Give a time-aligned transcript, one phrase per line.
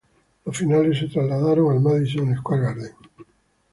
[0.45, 2.91] Las finales se trasladaron al Madison Square Garden.